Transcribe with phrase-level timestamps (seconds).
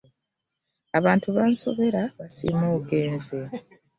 [0.97, 3.39] Abantu bansobera basiima ogenze.